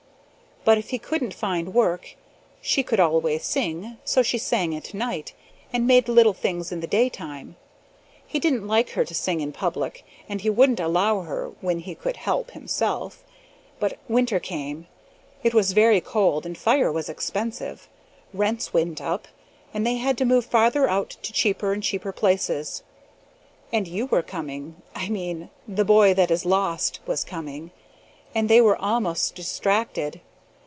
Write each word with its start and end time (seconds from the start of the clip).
But 0.63 0.77
if 0.77 0.91
he 0.91 0.99
couldn't 0.99 1.33
find 1.33 1.73
work, 1.73 2.15
she 2.61 2.83
could 2.83 2.99
always 2.99 3.41
sing, 3.41 3.97
so 4.05 4.21
she 4.21 4.37
sang 4.37 4.75
at 4.75 4.93
night, 4.93 5.33
and 5.73 5.87
made 5.87 6.07
little 6.07 6.35
things 6.35 6.71
in 6.71 6.81
the 6.81 6.85
daytime. 6.87 7.55
He 8.27 8.37
didn't 8.37 8.67
like 8.67 8.91
her 8.91 9.03
to 9.05 9.15
sing 9.15 9.41
in 9.41 9.53
public, 9.53 10.05
and 10.29 10.41
he 10.41 10.51
wouldn't 10.51 10.79
allow 10.79 11.21
her 11.21 11.49
when 11.61 11.79
he 11.79 11.95
could 11.95 12.15
HELP 12.17 12.51
himself; 12.51 13.23
but 13.79 13.97
winter 14.07 14.39
came, 14.39 14.85
it 15.41 15.55
was 15.55 15.71
very 15.71 15.99
cold, 15.99 16.45
and 16.45 16.55
fire 16.55 16.91
was 16.91 17.09
expensive. 17.09 17.89
Rents 18.31 18.71
went 18.71 19.01
up, 19.01 19.27
and 19.73 19.83
they 19.83 19.95
had 19.95 20.15
to 20.19 20.25
move 20.25 20.45
farther 20.45 20.87
out 20.87 21.09
to 21.23 21.33
cheaper 21.33 21.73
and 21.73 21.81
cheaper 21.81 22.11
places; 22.11 22.83
and 23.73 23.87
you 23.87 24.05
were 24.05 24.21
coming 24.21 24.79
I 24.93 25.09
mean, 25.09 25.49
the 25.67 25.85
boy 25.85 26.13
that 26.13 26.29
is 26.29 26.45
lost 26.45 26.99
was 27.07 27.23
coming 27.23 27.71
and 28.35 28.47
they 28.47 28.61
were 28.61 28.77
almost 28.79 29.33
distracted. 29.33 30.21